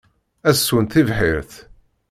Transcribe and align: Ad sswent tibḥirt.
Ad 0.47 0.55
sswent 0.57 0.91
tibḥirt. 0.93 1.53